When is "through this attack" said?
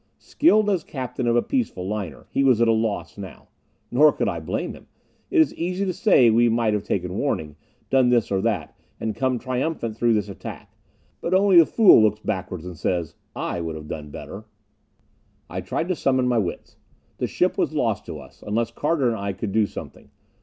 9.95-10.75